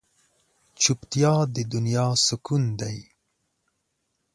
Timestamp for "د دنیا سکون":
1.55-2.63